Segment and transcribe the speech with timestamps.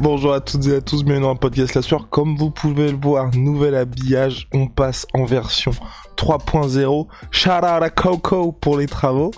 [0.00, 2.08] Bonjour à toutes et à tous, bienvenue dans le podcast La Sueur.
[2.08, 5.70] Comme vous pouvez le voir, nouvel habillage, on passe en version
[6.16, 7.06] 3.0.
[7.30, 9.30] Shout out à Coco pour les travaux.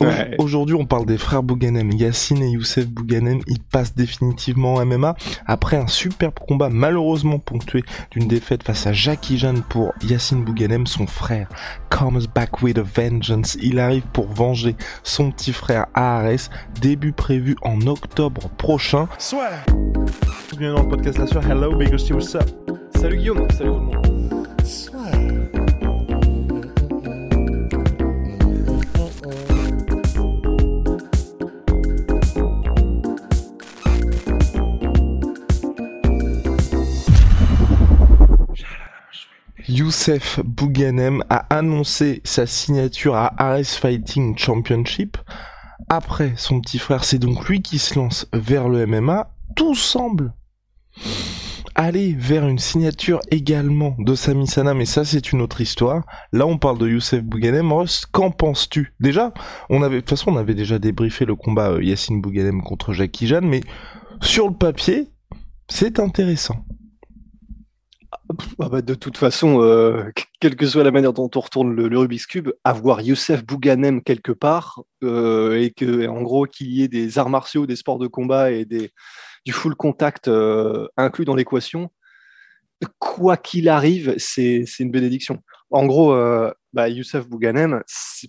[0.00, 0.34] Ouais.
[0.38, 1.90] Aujourd'hui, on parle des frères Bouganem.
[1.92, 5.14] Yacine et Youssef Bouganem, ils passent définitivement en MMA
[5.46, 10.86] après un superbe combat malheureusement ponctué d'une défaite face à Jackie Jeanne pour Yacine Bouganem,
[10.86, 11.48] son frère.
[11.90, 13.56] Comes back with a vengeance.
[13.60, 16.50] Il arrive pour venger son petit frère ARS.
[16.80, 19.08] Début prévu en octobre prochain.
[19.18, 19.50] Soit.
[20.58, 21.40] Bienvenue dans le podcast La.
[21.42, 22.48] Hello, Big Rusty, what's up?
[22.96, 24.01] Salut Guillaume, salut tout le monde.
[39.68, 45.16] Youssef Bouganem a annoncé sa signature à Ares Fighting Championship.
[45.88, 49.30] Après son petit frère, c'est donc lui qui se lance vers le MMA.
[49.54, 50.34] Tout semble
[51.74, 56.04] aller vers une signature également de Sami Sana, mais ça c'est une autre histoire.
[56.32, 57.72] Là on parle de Youssef Bouganem.
[57.72, 58.94] Ross, qu'en penses-tu?
[59.00, 59.32] Déjà,
[59.70, 63.46] de toute façon on avait déjà débriefé le combat euh, Yacine Bouganem contre Jackie Jeanne,
[63.46, 63.62] mais
[64.20, 65.10] sur le papier,
[65.68, 66.64] c'est intéressant.
[68.60, 71.98] Ah bah, de toute façon, euh, quelle que soit la manière dont on retourne le,
[71.98, 76.88] Rubik's Cube, avoir Youssef Bouganem quelque part, euh, et que en gros qu'il y ait
[76.88, 81.90] des arts martiaux, des sports de combat et du full contact euh, inclus dans l'équation,
[82.98, 85.42] quoi qu'il arrive, c'est une bénédiction.
[85.70, 86.14] En gros,
[86.72, 87.82] bah, Youssef Bouganem,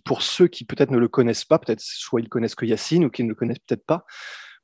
[0.06, 3.10] pour ceux qui peut-être ne le connaissent pas, peut-être soit ils connaissent que Yacine ou
[3.10, 4.06] qui ne le connaissent peut-être pas,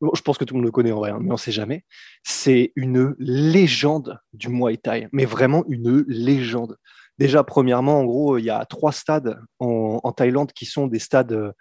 [0.01, 1.51] Je pense que tout le monde le connaît en vrai, hein, mais on ne sait
[1.51, 1.83] jamais.
[2.23, 6.77] C'est une légende du Muay Thai, mais vraiment une légende.
[7.19, 11.33] Déjà, premièrement, en gros, il y a trois stades en, Thaïlande qui sont des stades,
[11.33, 11.51] euh,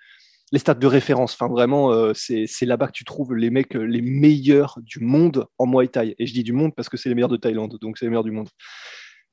[0.52, 1.34] les stades de référence.
[1.34, 5.46] Enfin, vraiment, euh, c'est là-bas que tu trouves les mecs euh, les meilleurs du monde
[5.58, 6.14] en Muay Thai.
[6.20, 8.10] Et je dis du monde parce que c'est les meilleurs de Thaïlande, donc c'est les
[8.10, 8.48] meilleurs du monde.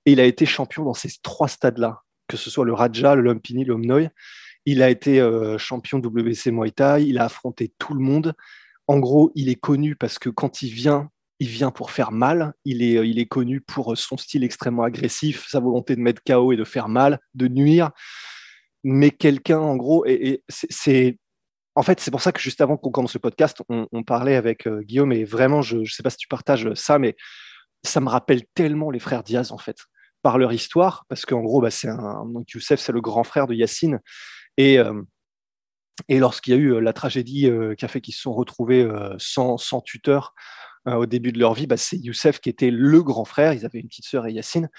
[0.08, 3.22] Et il a été champion dans ces trois stades-là, que ce soit le Raja, le
[3.22, 4.10] Lumpini, le Omnoy.
[4.66, 5.24] Il a été
[5.60, 8.34] champion WC Muay Thai, il a affronté tout le monde.
[8.88, 11.10] En gros, il est connu parce que quand il vient,
[11.40, 12.54] il vient pour faire mal.
[12.66, 16.52] Il est, il est connu pour son style extrêmement agressif, sa volonté de mettre KO
[16.52, 17.92] et de faire mal, de nuire.
[18.84, 21.18] Mais quelqu'un, en gros, et, c'est-.
[21.78, 24.66] En fait, c'est pour ça que juste avant qu'on commence le podcast, on, parlait avec
[24.66, 27.18] euh, Guillaume et vraiment, je ne sais pas si tu partages ça, mais
[27.84, 29.76] ça me rappelle tellement les frères Diaz, en fait,
[30.22, 32.24] par leur histoire, parce qu'en gros, bah, c'est un.
[32.54, 34.00] Youssef, c'est le grand frère de Yacine.
[34.58, 34.80] Et.
[34.80, 35.02] euh,
[36.10, 38.34] et lorsqu'il y a eu euh, la tragédie euh, qui a fait qu'ils se sont
[38.34, 40.34] retrouvés euh, sans, tuteur
[40.88, 43.54] au début de leur vie, bah, c'est Youssef qui était le grand frère.
[43.54, 44.70] Ils avaient une petite sœur et Yacine.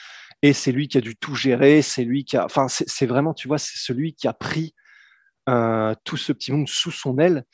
[0.41, 1.82] Et c'est lui qui a dû tout gérer.
[1.82, 2.44] C'est lui qui a.
[2.44, 4.72] Enfin, c'est vraiment, tu vois, c'est celui qui a pris
[6.05, 7.44] tout ce petit monde sous son aile.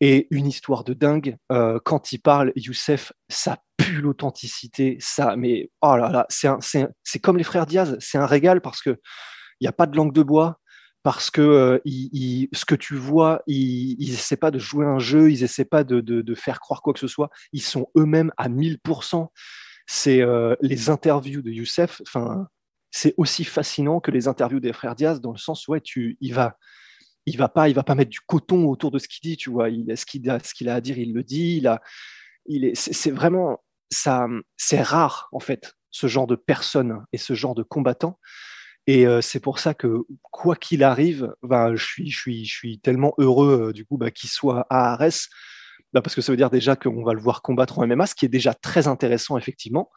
[0.00, 1.36] Et une histoire de dingue.
[1.84, 4.96] Quand il parle, Youssef, ça pue l'authenticité.
[4.98, 7.96] Ça, mais oh là là, c'est comme les frères Diaz.
[8.00, 9.00] C'est un régal parce que
[9.60, 10.58] il n'y a pas de langue de bois
[11.02, 14.86] parce que euh, il- il- ce que tu vois, ils ils essaient pas de jouer
[14.86, 17.30] un jeu, ils essaient pas de, faire croire quoi que ce soit.
[17.52, 19.32] Ils sont eux-mêmes à 1000%.
[19.86, 22.02] C'est euh, les interviews de Youssef.
[22.90, 25.82] C'est aussi fascinant que les interviews des frères Diaz dans le sens où ouais,
[26.20, 26.56] il va,
[27.26, 29.36] il va pas, il va pas mettre du coton autour de ce qu'il dit.
[29.36, 31.56] Tu vois, ce qu'il a, ce qu'il a à dire, il le dit.
[31.58, 31.80] Il a,
[32.46, 34.26] il est, c'est vraiment ça,
[34.56, 38.18] c'est rare en fait ce genre de personne et ce genre de combattant.
[38.86, 42.52] Et euh, c'est pour ça que quoi qu'il arrive, ben, je, suis, je, suis, je
[42.52, 45.28] suis tellement heureux du coup bah, qu'il soit à Arès,
[45.92, 48.14] bah, parce que ça veut dire déjà qu'on va le voir combattre en MMA, ce
[48.14, 49.90] qui est déjà très intéressant effectivement,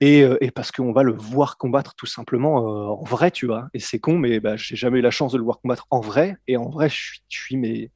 [0.00, 2.56] et, euh, et parce qu'on va le voir combattre tout simplement
[2.98, 3.68] en vrai, tu vois.
[3.74, 6.00] Et c'est con, mais bah, j'ai jamais eu la chance de le voir combattre en
[6.00, 7.90] vrai, et en vrai, je suis, je suis, mais,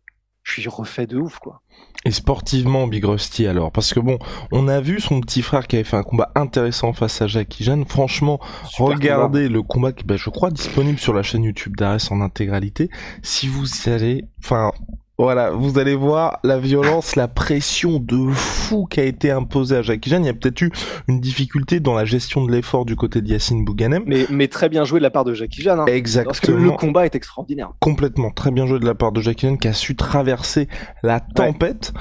[0.49, 1.61] je suis refait de ouf, quoi.
[2.05, 4.19] Et sportivement, Big Rusty alors Parce que bon,
[4.51, 7.65] on a vu son petit frère qui avait fait un combat intéressant face à Jackie
[7.65, 7.85] Jeanne.
[7.85, 12.01] Franchement, Super regardez le combat qui, ben, je crois, disponible sur la chaîne YouTube d'Ares
[12.11, 12.89] en intégralité.
[13.23, 14.73] Si vous y allez, enfin,
[15.19, 19.83] voilà, vous allez voir la violence, la pression de fou qui a été imposée à
[19.83, 20.23] Jackie Jeanne.
[20.23, 20.71] Il y a peut-être eu
[21.09, 24.05] une difficulté dans la gestion de l'effort du côté de Yacine Bouganem.
[24.07, 25.81] Mais, mais très bien joué de la part de Jackie Jeanne.
[25.81, 26.59] Hein, parce que Exactement.
[26.59, 27.73] le combat est extraordinaire.
[27.81, 30.69] complètement très bien joué de la part de Jackie Chan qui a su traverser
[31.03, 31.93] la tempête.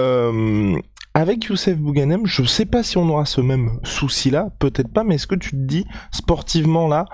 [0.00, 0.74] Euh,
[1.12, 5.16] avec Youssef Bouganem, je sais pas si on aura ce même souci-là, peut-être pas, mais
[5.16, 7.04] est-ce que tu te dis, sportivement là,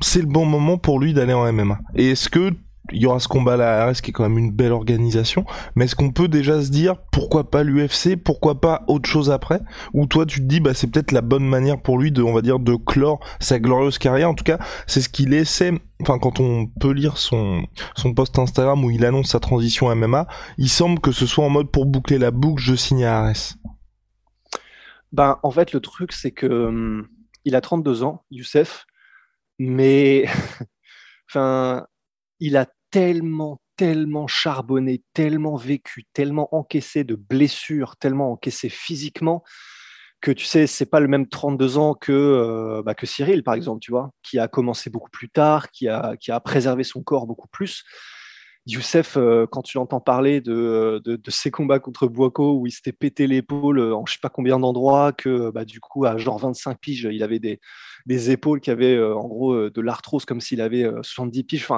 [0.00, 2.52] c'est le bon moment pour lui d'aller en MMA Et est-ce que
[2.92, 5.44] il y aura ce combat là à RS qui est quand même une belle organisation,
[5.74, 9.60] mais est-ce qu'on peut déjà se dire pourquoi pas l'UFC, pourquoi pas autre chose après?
[9.94, 12.32] Ou toi tu te dis bah c'est peut-être la bonne manière pour lui de on
[12.32, 14.30] va dire de clore sa glorieuse carrière.
[14.30, 15.72] En tout cas, c'est ce qu'il essaie.
[16.02, 17.62] Enfin, quand on peut lire son
[17.96, 20.26] son post Instagram où il annonce sa transition MMA,
[20.58, 23.54] il semble que ce soit en mode pour boucler la boucle, je signe à Ares.
[25.12, 27.08] Ben en fait le truc c'est que hum,
[27.44, 28.86] il a 32 ans, Youssef,
[29.58, 30.26] mais
[31.30, 31.86] enfin
[32.40, 32.66] il a
[32.96, 39.44] tellement, tellement charbonné, tellement vécu, tellement encaissé de blessures, tellement encaissé physiquement
[40.22, 43.52] que tu sais, c'est pas le même 32 ans que, euh, bah, que Cyril, par
[43.52, 47.02] exemple, tu vois, qui a commencé beaucoup plus tard, qui a, qui a préservé son
[47.02, 47.84] corps beaucoup plus.
[48.64, 52.92] Youssef, euh, quand tu l'entends parler de, de, ses combats contre Boaco, où il s'était
[52.92, 56.80] pété l'épaule en je sais pas combien d'endroits, que bah, du coup, à genre 25
[56.80, 57.60] piges, il avait des,
[58.06, 61.68] des épaules qui avaient euh, en gros de l'arthrose comme s'il avait 70 piges.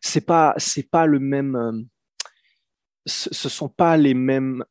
[0.00, 1.82] C'est pas c'est pas le même euh,
[3.06, 4.64] ce sont pas les mêmes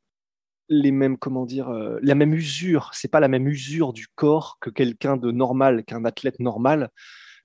[0.70, 2.92] les mêmes comment dire euh, la même usure.
[2.94, 6.90] C'est pas la même usure du corps que quelqu'un de normal qu'un athlète normal.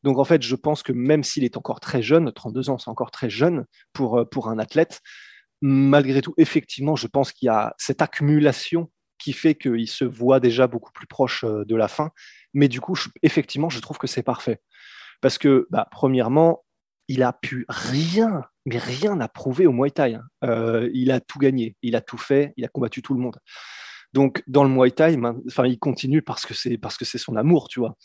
[0.02, 2.90] Donc en fait je pense que même s'il est encore très jeune 32 ans c'est
[2.90, 5.00] encore très jeune pour euh, pour un athlète
[5.62, 10.40] malgré tout effectivement je pense qu'il y a cette accumulation qui fait qu'il se voit
[10.40, 12.10] déjà beaucoup plus proche de la fin.
[12.52, 14.60] Mais du coup effectivement je trouve que c'est parfait.
[15.22, 16.63] Parce que bah, premièrement
[17.08, 20.14] il a pu rien, mais rien à prouver au Muay Thai.
[20.14, 20.22] Hein.
[20.44, 23.38] Euh, il a tout gagné, il a tout fait, il a combattu tout le monde.
[24.12, 27.36] Donc dans le Muay Thai, enfin il continue parce que c'est parce que c'est son
[27.36, 27.96] amour, tu vois.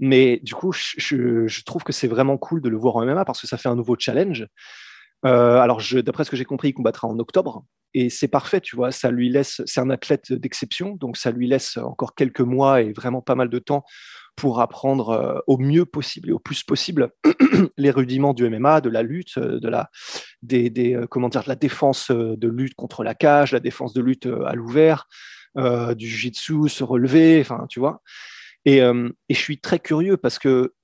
[0.00, 3.40] Mais du coup, je, trouve que c'est vraiment cool de le voir en MMA parce
[3.40, 4.46] que ça fait un nouveau challenge.
[5.24, 7.64] Euh, alors, d'après ce que j'ai compris, il combattra en octobre
[7.94, 8.90] et c'est parfait, tu vois.
[8.90, 12.92] Ça lui laisse, c'est un athlète d'exception, donc ça lui laisse encore quelques mois et
[12.92, 13.84] vraiment pas mal de temps
[14.36, 17.10] pour apprendre euh, au mieux possible et au plus possible
[17.76, 19.90] les rudiments du MMA, de la lutte, euh, de la,
[20.42, 24.02] des, euh, comment dire, de la défense de lutte contre la cage, la défense de
[24.02, 25.06] lutte à l'ouvert,
[25.56, 28.02] du jiu-jitsu, se relever, enfin, tu vois.
[28.64, 30.74] Et, et, je suis très curieux parce que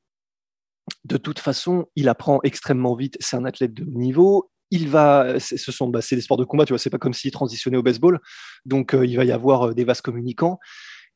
[1.05, 3.17] de toute façon, il apprend extrêmement vite.
[3.19, 4.51] C'est un athlète de haut niveau.
[4.71, 6.79] Il va, ce sont, bah, c'est des sports de combat, tu vois.
[6.79, 8.21] C'est pas comme s'il transitionnait au baseball.
[8.65, 10.61] Donc, il va y avoir des vases communicants.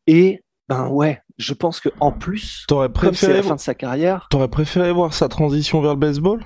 [0.08, 4.26] Et ben ouais, je pense que en plus, t'aurais préféré la fin de sa carrière.
[4.31, 6.44] T'aurais préféré voir sa transition vers le baseball?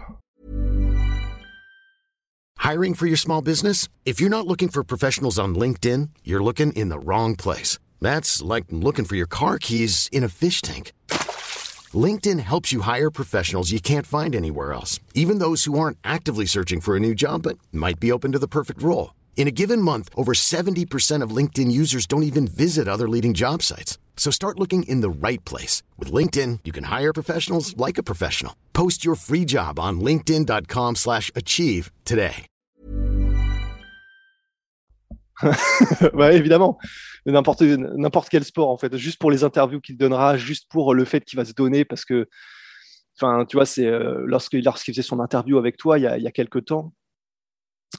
[2.59, 3.89] Hiring for your small business?
[4.05, 7.79] If you're not looking for professionals on LinkedIn, you're looking in the wrong place.
[8.01, 10.93] That's like looking for your car keys in a fish tank.
[11.95, 16.45] LinkedIn helps you hire professionals you can't find anywhere else, even those who aren't actively
[16.45, 19.15] searching for a new job but might be open to the perfect role.
[19.37, 23.63] In a given month, over 70% of LinkedIn users don't even visit other leading job
[23.63, 23.97] sites.
[24.19, 25.83] So start looking in the right place.
[25.97, 28.53] With LinkedIn, you can hire professionals like a professional.
[28.75, 32.47] Post your free job on linkedin.com slash achieve today.
[36.15, 36.79] ouais, évidemment.
[37.27, 38.97] N'importe, quel sport, en fait.
[38.97, 42.05] Juste pour les interviews qu'il donnera, juste pour le fait qu'il va se donner, parce
[42.05, 42.29] que,
[43.17, 46.33] enfin, tu vois, c'est euh, lorsqu'il, faisait son interview avec toi il y a, il
[46.33, 46.93] quelques temps,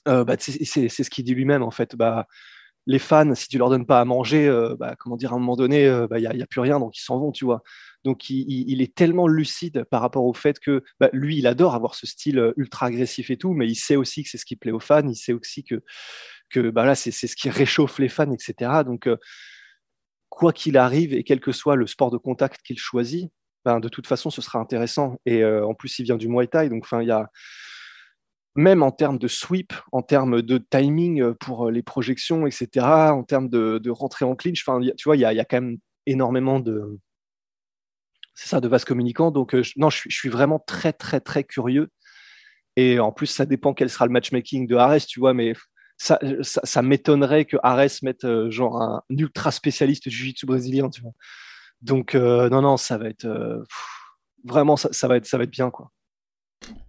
[0.08, 1.96] euh, bah, c'est ce qu'il dit lui-même, en fait.
[1.96, 2.26] Bah,
[2.86, 5.40] les fans, si tu leur donnes pas à manger, euh, bah, comment dire, à un
[5.40, 7.62] moment donné, il euh, n'y bah, a, plus rien, donc ils s'en vont, tu vois.
[8.06, 11.96] Donc il, est tellement lucide par rapport au fait que bah, lui, il adore avoir
[11.96, 14.56] ce style euh, ultra agressif et tout, mais il sait aussi que c'est ce qui
[14.56, 15.84] plaît aux fans, il sait aussi que,
[16.50, 18.84] que bah, là, c'est ce qui réchauffe les fans, etc.
[18.86, 19.10] Donc,
[20.30, 23.32] quoi qu'il arrive, et quel que soit le sport de contact qu'il choisit,
[23.66, 25.20] ben, de toute façon, ce sera intéressant.
[25.26, 27.30] Et en plus, il vient du Muay Thai, donc il y a
[28.56, 32.86] même en termes de sweep, en termes de timing euh, pour euh, les projections, etc.,
[33.12, 37.00] en termes de, rentrée en clinch, tu vois, il y a, quand même énormément de,
[38.34, 39.32] c'est ça, de vases communicants.
[39.32, 41.90] Donc, euh, non, je suis, vraiment très, très, très curieux.
[42.76, 45.54] Et en plus, ça dépend quel sera le matchmaking de Ares, tu vois, mais
[45.98, 50.90] ça, m'étonnerait que Ares mette genre un, ultra spécialiste du jiu-jitsu brésilien.
[51.82, 53.28] Donc, non, non, ça va être
[54.46, 55.92] vraiment, ça, ça, va être, ça va être bien, quoi.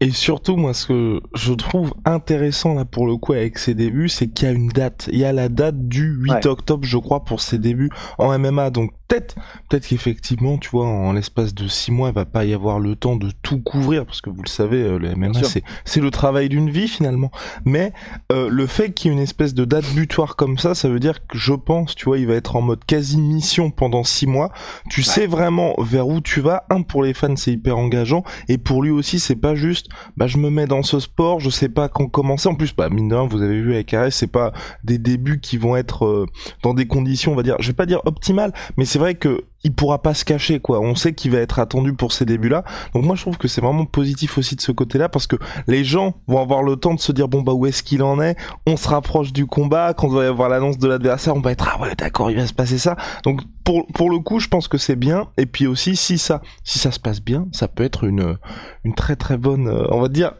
[0.02, 4.08] Et surtout, moi, ce que je trouve intéressant là pour le coup avec ses débuts,
[4.08, 5.10] c'est qu'il y a une date.
[5.12, 8.70] Il y a la date du 8 octobre, je crois, pour ses débuts en MMA.
[8.70, 9.34] Donc peut-être,
[9.68, 12.94] peut-être qu'effectivement, tu vois, en l'espace de six mois, il va pas y avoir le
[12.94, 16.10] temps de tout couvrir, parce que vous le savez, euh, le MMA, c'est, c'est le
[16.10, 17.30] travail d'une vie finalement.
[17.64, 17.92] Mais
[18.30, 21.00] euh, le fait qu'il y ait une espèce de date butoir comme ça, ça veut
[21.00, 24.26] dire que je pense, tu vois, il va être en mode quasi mission pendant six
[24.26, 24.52] mois.
[24.88, 26.64] Tu sais vraiment vers où tu vas.
[26.70, 30.28] Un pour les fans, c'est hyper engageant, et pour lui aussi, c'est pas juste, bah
[30.28, 32.48] je me mets dans ce sport, je sais pas quand commencer.
[32.48, 34.52] En plus, bah mine de rien, vous avez vu avec RS, c'est pas
[34.84, 36.26] des débuts qui vont être euh,
[36.62, 39.44] dans des conditions, on va dire, je vais pas dire optimales, mais c'est vrai que
[39.62, 40.80] il pourra pas se cacher quoi.
[40.80, 42.64] On sait qu'il va être attendu pour ces débuts-là.
[42.94, 45.84] Donc moi je trouve que c'est vraiment positif aussi de ce côté-là parce que les
[45.84, 48.36] gens vont avoir le temps de se dire bon bah où est-ce qu'il en est?
[48.66, 51.52] On se rapproche du combat, quand on va y avoir l'annonce de l'adversaire, on va
[51.52, 52.96] être ah ouais d'accord il va se passer ça.
[53.24, 55.28] Donc pour pour le coup je pense que c'est bien.
[55.36, 58.36] Et puis aussi si ça si ça se passe bien, ça peut être une
[58.84, 60.32] une très très bonne euh, on va dire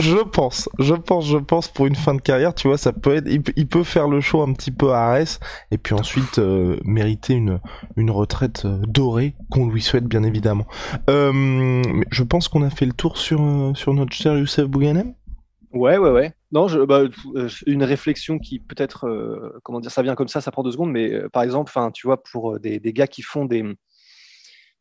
[0.00, 3.14] je pense, je pense, je pense pour une fin de carrière, tu vois, ça peut
[3.14, 5.40] être, il, peut faire le show un petit peu à Arès
[5.70, 7.60] et puis ensuite euh, mériter une
[7.96, 10.66] une retraite euh, dorée qu'on lui souhaite bien évidemment.
[11.08, 13.40] Euh, je pense qu'on a fait le tour sur
[13.74, 15.14] sur notre cher Youssef Bouganem.
[15.72, 16.32] Ouais, ouais, ouais.
[16.50, 17.02] Non, bah,
[17.66, 19.06] une réflexion qui peut-être,
[19.62, 22.20] comment dire, ça vient comme ça, ça prend deux secondes, mais par exemple, tu vois,
[22.20, 23.62] pour des gars qui font des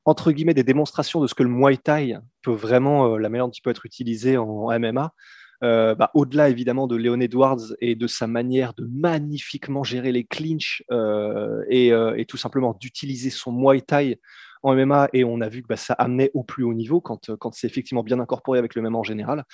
[0.06, 3.48] entre guillemets des démonstrations de ce que le Muay Thai peut vraiment, euh, la manière
[3.64, 5.14] peut être utilisé en MMA.
[5.62, 10.24] Euh, bah, au-delà évidemment de Léon Edwards et de sa manière de magnifiquement gérer les
[10.24, 14.20] clinches euh, et, tout simplement d'utiliser son Muay Thai
[14.64, 17.36] en MMA, et on a vu que bah, ça amenait au plus haut niveau quand,
[17.38, 19.46] quand c'est effectivement bien incorporé avec le MMA en général.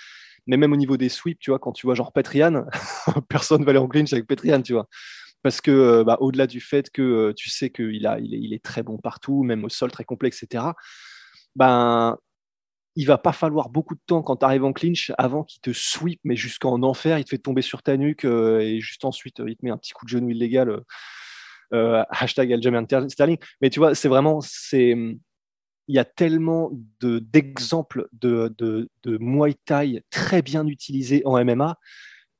[0.47, 2.65] Mais même au niveau des sweeps, tu vois, quand tu vois genre Petrian,
[3.29, 4.87] personne ne va aller en clinch avec Petrian, tu vois
[5.45, 8.97] parce que euh, bah, au-delà du fait que euh, tu sais qu'il est, très bon
[8.97, 10.63] partout, même au sol très complexe, etc.
[11.55, 12.17] Ben,
[12.95, 15.71] il va pas falloir beaucoup de temps quand tu arrives en clinch avant qu'il te
[15.71, 19.39] sweep, mais jusqu'en enfer, il te fait tomber sur ta nuque euh, et juste ensuite
[19.45, 20.81] il te met un petit coup de genou illégal.
[21.71, 23.37] hashtag Aljamain Sterling.
[23.61, 26.71] Mais tu vois, c'est vraiment, c'est, il y a tellement
[27.01, 31.77] de, d'exemples de, de, de Muay Thai très bien utilisés en MMA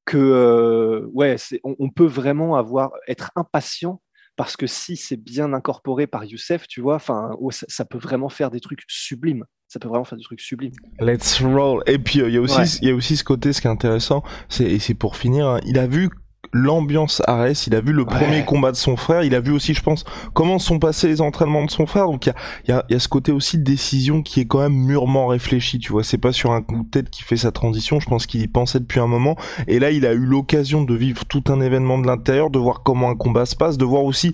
[0.05, 4.01] que euh, ouais, on, peut vraiment avoir être impatient
[4.35, 8.51] parce que si c'est bien incorporé par Youssef, tu vois, enfin, ça, peut vraiment faire
[8.51, 9.45] des trucs sublimes.
[9.67, 10.73] Ça peut vraiment faire des trucs sublimes.
[10.99, 11.81] Let's roll.
[11.87, 13.67] Et puis euh, il y a aussi, il y a aussi ce côté, ce qui
[13.67, 16.09] est intéressant, c'est et c'est pour finir, hein, il a vu
[16.55, 19.73] l'ambiance Ares, il a vu le premier combat de son frère, il a vu aussi,
[19.73, 22.05] je pense, comment sont passés les entraînements de son frère.
[22.05, 22.35] Donc il y a,
[22.69, 25.79] y, a, y a, ce côté aussi de décision qui est quand même mûrement réfléchi.
[25.79, 27.99] Tu vois, c'est pas sur un coup de tête qui fait sa transition.
[27.99, 29.35] Je pense qu'il y pensait depuis un moment.
[29.67, 32.83] Et là, il a eu l'occasion de vivre tout un événement de l'intérieur, de voir
[32.83, 34.31] comment un combat se passe, de voir aussi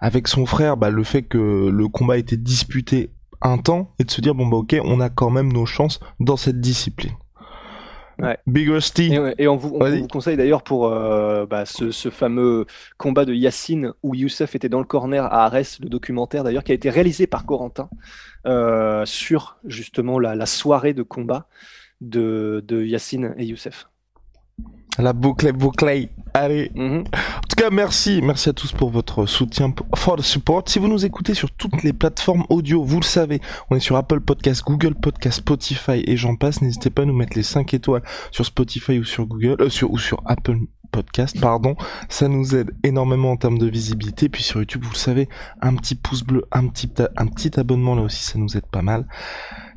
[0.00, 3.10] avec son frère bah, le fait que le combat était disputé
[3.42, 5.98] un temps et de se dire bon bah ok, on a quand même nos chances
[6.20, 7.14] dans cette discipline.
[8.46, 9.14] Big Rusty.
[9.38, 9.78] Et, on, vous,
[10.08, 12.66] conseille d'ailleurs pour euh, bah, ce, fameux
[12.98, 16.72] combat de Yacine où Youssef était dans le corner à Arès, le documentaire d'ailleurs qui
[16.72, 17.88] a été réalisé par Corentin
[18.46, 21.48] euh, sur justement la, soirée de combat
[22.00, 23.88] de, de Yacine et Youssef.
[24.98, 26.10] La boucle est bouclée.
[26.34, 26.70] Allez.
[26.74, 27.00] Mhm.
[27.00, 28.20] En tout cas, merci.
[28.22, 30.64] Merci à tous pour votre soutien, for the support.
[30.66, 33.96] Si vous nous écoutez sur toutes les plateformes audio, vous le savez, on est sur
[33.96, 36.62] Apple Podcast, Google Podcast, Spotify et j'en passe.
[36.62, 39.90] N'hésitez pas à nous mettre les 5 étoiles sur Spotify ou sur Google, euh, sur,
[39.90, 40.58] ou sur Apple
[40.94, 41.74] podcast, pardon.
[42.08, 44.28] Ça nous aide énormément en termes de visibilité.
[44.28, 45.28] Puis sur YouTube, vous le savez,
[45.60, 48.82] un petit pouce bleu, un petit, un petit abonnement là aussi, ça nous aide pas
[48.82, 49.06] mal.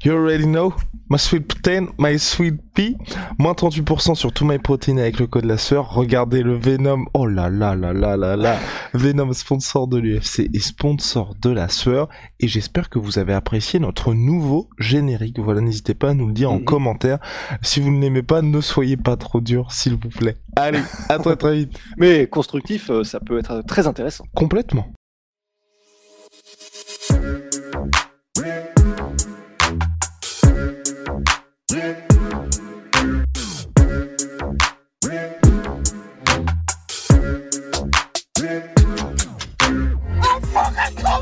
[0.03, 0.73] You already know,
[1.09, 2.97] my sweet protein, my sweet pea.
[3.39, 5.89] Moins 38% sur tout my protein avec le code la sœur.
[5.89, 7.05] Regardez le Venom.
[7.15, 8.57] Oh là là là là là là.
[8.93, 12.09] Venom sponsor de l'UFC et sponsor de la sueur.
[12.39, 15.39] Et j'espère que vous avez apprécié notre nouveau générique.
[15.39, 16.65] Voilà, n'hésitez pas à nous le dire en mhm.
[16.65, 17.17] commentaire.
[17.63, 20.37] Si vous ne l'aimez pas, ne soyez pas trop dur, s'il vous plaît.
[20.55, 21.79] Allez, à très très vite.
[21.97, 24.25] Mais constructif, euh, ça peut être très intéressant.
[24.35, 24.91] Complètement.